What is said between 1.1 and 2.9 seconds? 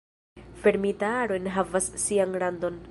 aro enhavas sian randon.